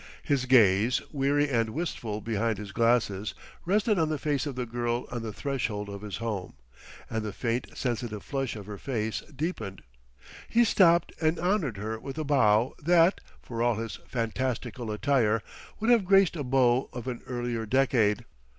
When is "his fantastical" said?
13.75-14.89